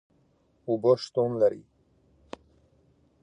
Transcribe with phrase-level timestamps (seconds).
[0.67, 1.63] اوبه شتون لري